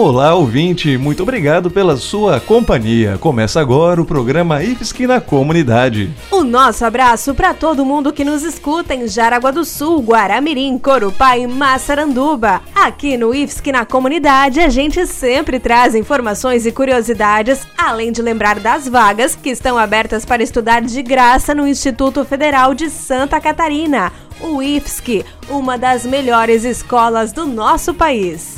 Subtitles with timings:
[0.00, 3.18] Olá, ouvinte, muito obrigado pela sua companhia.
[3.18, 6.14] Começa agora o programa IFSC na Comunidade.
[6.30, 11.36] O nosso abraço para todo mundo que nos escuta em Jaraguá do Sul, Guaramirim, Corupá
[11.36, 12.62] e Massaranduba.
[12.72, 18.60] Aqui no IFSC na Comunidade, a gente sempre traz informações e curiosidades, além de lembrar
[18.60, 24.12] das vagas que estão abertas para estudar de graça no Instituto Federal de Santa Catarina,
[24.40, 28.57] o IFSC, uma das melhores escolas do nosso país.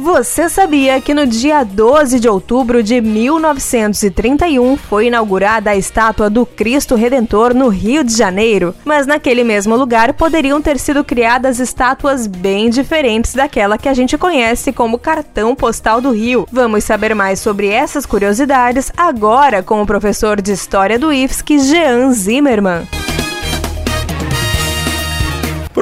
[0.00, 6.46] Você sabia que no dia 12 de outubro de 1931 foi inaugurada a estátua do
[6.46, 8.72] Cristo Redentor no Rio de Janeiro?
[8.84, 14.16] Mas naquele mesmo lugar poderiam ter sido criadas estátuas bem diferentes daquela que a gente
[14.16, 16.46] conhece como cartão postal do Rio.
[16.52, 22.12] Vamos saber mais sobre essas curiosidades agora com o professor de História do IFSC, Jean
[22.12, 22.86] Zimmermann.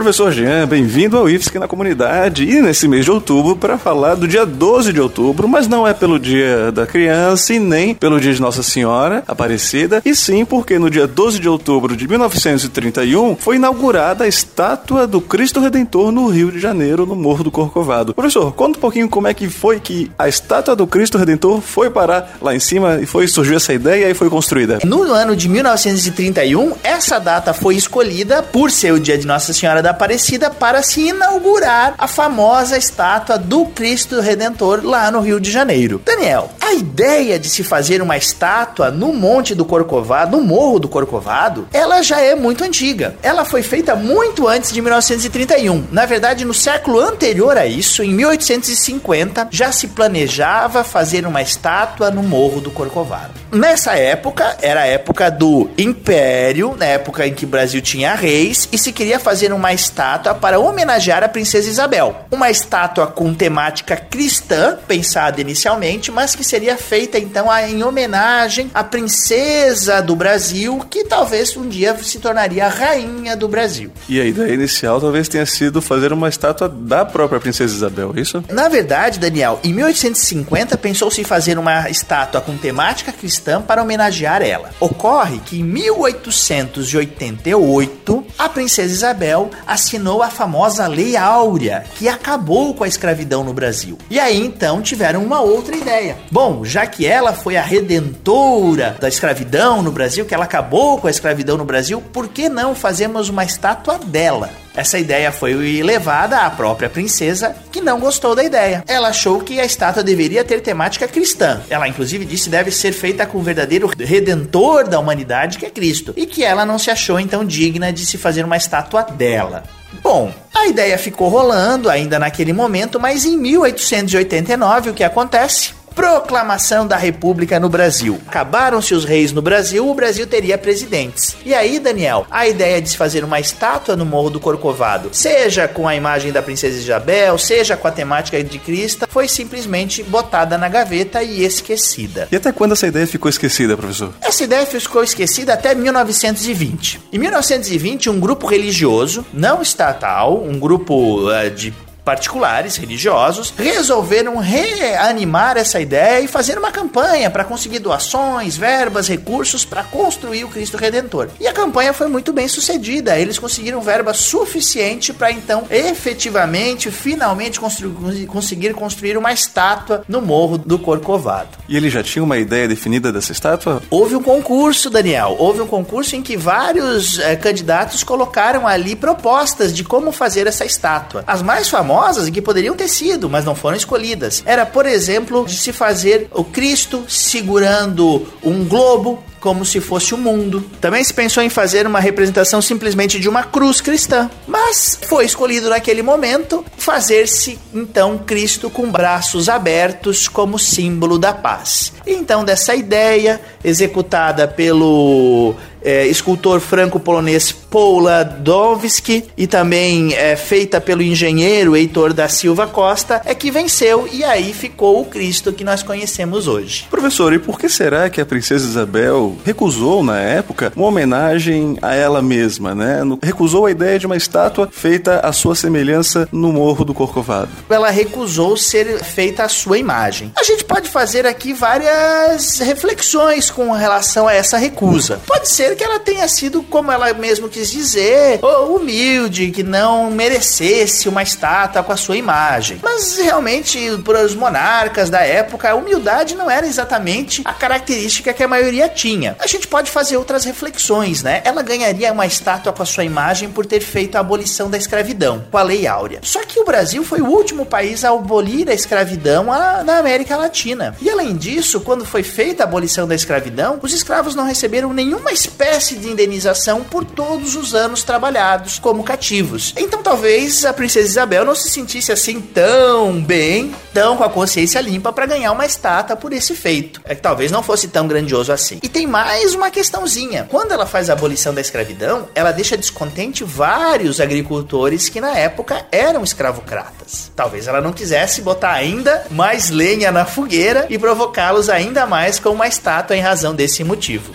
[0.06, 4.28] Professor Jean, bem-vindo ao IFSC na comunidade e nesse mês de outubro para falar do
[4.28, 8.32] dia 12 de outubro, mas não é pelo dia da criança e nem pelo dia
[8.32, 13.56] de Nossa Senhora Aparecida, e sim porque no dia 12 de outubro de 1931 foi
[13.56, 18.14] inaugurada a estátua do Cristo Redentor no Rio de Janeiro, no Morro do Corcovado.
[18.14, 21.90] Professor, conta um pouquinho como é que foi que a estátua do Cristo Redentor foi
[21.90, 24.78] parar lá em cima e foi surgiu essa ideia e foi construída.
[24.84, 29.82] No ano de 1931, essa data foi escolhida por ser o dia de Nossa Senhora
[29.82, 35.50] da Aparecida para se inaugurar a famosa estátua do Cristo Redentor lá no Rio de
[35.50, 36.02] Janeiro.
[36.04, 40.88] Daniel, a ideia de se fazer uma estátua no Monte do Corcovado, no Morro do
[40.88, 43.14] Corcovado, ela já é muito antiga.
[43.22, 45.86] Ela foi feita muito antes de 1931.
[45.92, 52.10] Na verdade, no século anterior a isso, em 1850, já se planejava fazer uma estátua
[52.10, 53.30] no Morro do Corcovado.
[53.52, 58.68] Nessa época, era a época do Império, na época em que o Brasil tinha reis,
[58.72, 62.26] e se queria fazer uma estátua para homenagear a princesa Isabel.
[62.28, 68.82] Uma estátua com temática cristã, pensada inicialmente, mas que seria feita então em homenagem à
[68.82, 73.90] princesa do Brasil, que talvez um dia se tornaria a rainha do Brasil.
[74.08, 78.20] E a ideia inicial talvez tenha sido fazer uma estátua da própria princesa Isabel, é
[78.20, 78.44] isso?
[78.50, 84.40] Na verdade, Daniel, em 1850 pensou-se em fazer uma estátua com temática cristã para homenagear
[84.42, 84.70] ela.
[84.80, 92.84] Ocorre que em 1888 a princesa Isabel assinou a famosa Lei Áurea, que acabou com
[92.84, 93.98] a escravidão no Brasil.
[94.10, 96.16] E aí então tiveram uma outra ideia.
[96.30, 101.06] Bom, já que ela foi a redentora da escravidão no Brasil, que ela acabou com
[101.06, 104.50] a escravidão no Brasil, por que não fazemos uma estátua dela?
[104.76, 108.84] Essa ideia foi levada à própria princesa, que não gostou da ideia.
[108.86, 111.62] Ela achou que a estátua deveria ter temática cristã.
[111.70, 116.12] Ela, inclusive, disse deve ser feita com o verdadeiro redentor da humanidade, que é Cristo,
[116.14, 119.62] e que ela não se achou então digna de se fazer uma estátua dela.
[120.02, 125.75] Bom, a ideia ficou rolando ainda naquele momento, mas em 1889 o que acontece?
[125.96, 128.20] Proclamação da República no Brasil.
[128.28, 131.34] Acabaram-se os reis no Brasil, o Brasil teria presidentes.
[131.42, 135.66] E aí, Daniel, a ideia de se fazer uma estátua no Morro do Corcovado, seja
[135.66, 140.58] com a imagem da princesa Isabel, seja com a temática de Cristo, foi simplesmente botada
[140.58, 142.28] na gaveta e esquecida.
[142.30, 144.12] E até quando essa ideia ficou esquecida, professor?
[144.20, 147.00] Essa ideia ficou esquecida até 1920.
[147.10, 151.72] Em 1920, um grupo religioso, não estatal, um grupo uh, de
[152.06, 159.64] particulares, religiosos, resolveram reanimar essa ideia e fazer uma campanha para conseguir doações, verbas, recursos
[159.64, 161.30] para construir o Cristo Redentor.
[161.40, 163.18] E a campanha foi muito bem sucedida.
[163.18, 170.56] Eles conseguiram verba suficiente para então efetivamente, finalmente construir, conseguir construir uma estátua no Morro
[170.56, 171.48] do Corcovado.
[171.68, 173.82] E ele já tinha uma ideia definida dessa estátua?
[173.90, 175.34] Houve um concurso, Daniel.
[175.40, 180.64] Houve um concurso em que vários eh, candidatos colocaram ali propostas de como fazer essa
[180.64, 181.24] estátua.
[181.26, 184.42] As mais famosas famosas e que poderiam ter sido, mas não foram escolhidas.
[184.44, 190.18] Era, por exemplo, de se fazer o Cristo segurando um globo como se fosse o
[190.18, 190.64] mundo.
[190.80, 195.68] Também se pensou em fazer uma representação simplesmente de uma cruz cristã, mas foi escolhido
[195.68, 201.92] naquele momento fazer-se então Cristo com braços abertos como símbolo da paz.
[202.06, 205.54] Então, dessa ideia, executada pelo
[205.86, 213.34] é, escultor franco-polonês Pouladowski e também é, feita pelo engenheiro Heitor da Silva Costa, é
[213.34, 216.86] que venceu e aí ficou o Cristo que nós conhecemos hoje.
[216.90, 221.94] Professor, e por que será que a princesa Isabel recusou na época uma homenagem a
[221.94, 223.00] ela mesma, né?
[223.22, 227.50] Recusou a ideia de uma estátua feita à sua semelhança no Morro do Corcovado.
[227.68, 230.32] Ela recusou ser feita à sua imagem.
[230.36, 235.20] A gente pode fazer aqui várias reflexões com relação a essa recusa.
[235.26, 238.40] Pode ser que ela tenha sido, como ela mesmo quis dizer,
[238.70, 242.78] humilde, que não merecesse uma estátua com a sua imagem.
[242.82, 248.42] Mas realmente, para os monarcas da época, a humildade não era exatamente a característica que
[248.42, 249.15] a maioria tinha.
[249.38, 251.40] A gente pode fazer outras reflexões, né?
[251.44, 255.44] Ela ganharia uma estátua com a sua imagem por ter feito a abolição da escravidão,
[255.50, 256.20] com a Lei Áurea.
[256.22, 259.44] Só que o Brasil foi o último país a abolir a escravidão
[259.84, 260.94] na América Latina.
[261.00, 265.32] E além disso, quando foi feita a abolição da escravidão, os escravos não receberam nenhuma
[265.32, 269.72] espécie de indenização por todos os anos trabalhados como cativos.
[269.76, 274.80] Então talvez a princesa Isabel não se sentisse assim tão bem, tão com a consciência
[274.80, 277.00] limpa para ganhar uma estátua por esse feito.
[277.04, 278.78] É que talvez não fosse tão grandioso assim.
[278.82, 280.46] E tem mais uma questãozinha.
[280.50, 285.86] Quando ela faz a abolição da escravidão, ela deixa descontente vários agricultores que na época
[285.92, 287.30] eram escravocratas.
[287.34, 292.50] Talvez ela não quisesse botar ainda mais lenha na fogueira e provocá-los ainda mais com
[292.50, 294.34] uma estátua em razão desse motivo.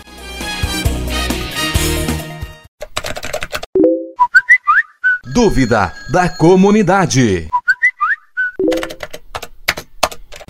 [5.32, 7.48] Dúvida da comunidade.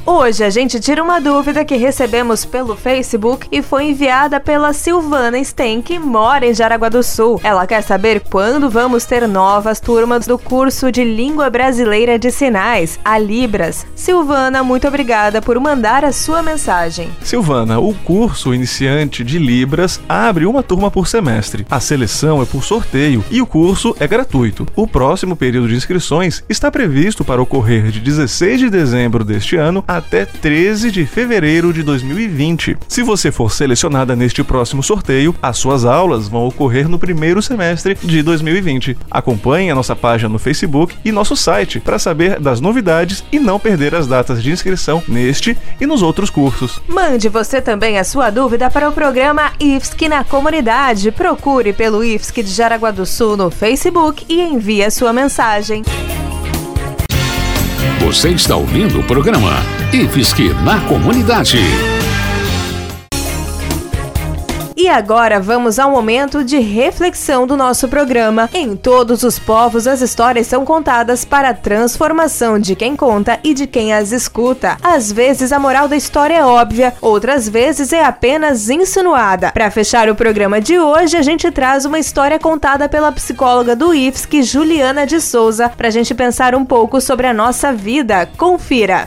[0.05, 5.43] Hoje a gente tira uma dúvida que recebemos pelo Facebook e foi enviada pela Silvana
[5.45, 7.41] Sten, que mora em Jaraguá do Sul.
[7.45, 12.99] Ela quer saber quando vamos ter novas turmas do curso de Língua Brasileira de Sinais,
[13.05, 13.87] a Libras.
[13.95, 17.09] Silvana, muito obrigada por mandar a sua mensagem.
[17.23, 21.65] Silvana, o curso iniciante de Libras abre uma turma por semestre.
[21.71, 24.67] A seleção é por sorteio e o curso é gratuito.
[24.75, 29.85] O próximo período de inscrições está previsto para ocorrer de 16 de dezembro deste ano
[29.97, 32.77] até 13 de fevereiro de 2020.
[32.89, 37.97] Se você for selecionada neste próximo sorteio, as suas aulas vão ocorrer no primeiro semestre
[38.03, 38.97] de 2020.
[39.11, 43.59] Acompanhe a nossa página no Facebook e nosso site para saber das novidades e não
[43.59, 46.81] perder as datas de inscrição neste e nos outros cursos.
[46.89, 51.11] Mande você também a sua dúvida para o programa IFSC na comunidade.
[51.11, 55.83] Procure pelo IFSC de Jaraguá do Sul no Facebook e envie a sua mensagem.
[58.05, 59.53] Você está ouvindo o programa
[59.93, 61.59] IFSC na Comunidade.
[64.83, 68.51] E agora vamos ao momento de reflexão do nosso programa.
[68.53, 73.55] Em todos os povos, as histórias são contadas para a transformação de quem conta e
[73.55, 74.77] de quem as escuta.
[74.83, 79.53] Às vezes a moral da história é óbvia, outras vezes é apenas insinuada.
[79.53, 83.95] Para fechar o programa de hoje, a gente traz uma história contada pela psicóloga do
[83.95, 88.29] IFSC, Juliana de Souza, para a gente pensar um pouco sobre a nossa vida.
[88.37, 89.07] Confira!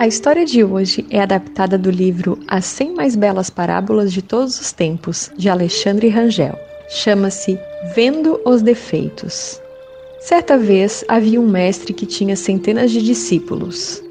[0.00, 4.58] A história de hoje é adaptada do livro As 100 Mais Belas Parábolas de Todos
[4.58, 6.58] os Tempos, de Alexandre Rangel.
[6.88, 7.58] Chama-se
[7.94, 9.60] Vendo os Defeitos.
[10.18, 14.02] Certa vez havia um mestre que tinha centenas de discípulos.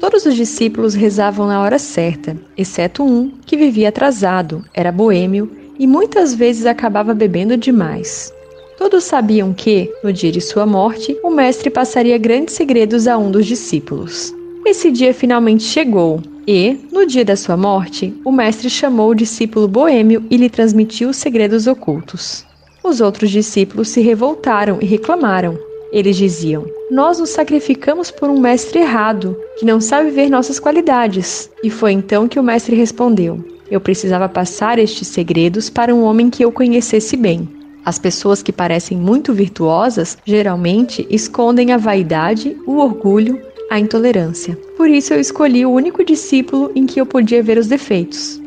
[0.00, 5.48] Todos os discípulos rezavam na hora certa, exceto um que vivia atrasado, era boêmio
[5.78, 8.34] e muitas vezes acabava bebendo demais.
[8.76, 13.30] Todos sabiam que, no dia de sua morte, o mestre passaria grandes segredos a um
[13.30, 14.34] dos discípulos.
[14.66, 19.68] Esse dia finalmente chegou e, no dia da sua morte, o mestre chamou o discípulo
[19.68, 22.44] boêmio e lhe transmitiu os segredos ocultos.
[22.82, 25.56] Os outros discípulos se revoltaram e reclamaram.
[25.92, 31.48] Eles diziam: Nós nos sacrificamos por um mestre errado, que não sabe ver nossas qualidades.
[31.62, 33.38] E foi então que o mestre respondeu:
[33.70, 37.48] Eu precisava passar estes segredos para um homem que eu conhecesse bem.
[37.84, 44.56] As pessoas que parecem muito virtuosas geralmente escondem a vaidade, o orgulho a intolerância.
[44.76, 48.40] Por isso eu escolhi o único discípulo em que eu podia ver os defeitos.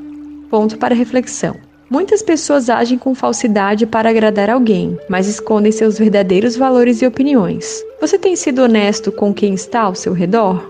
[0.50, 1.56] Ponto para reflexão.
[1.90, 7.84] Muitas pessoas agem com falsidade para agradar alguém, mas escondem seus verdadeiros valores e opiniões.
[8.00, 10.70] Você tem sido honesto com quem está ao seu redor?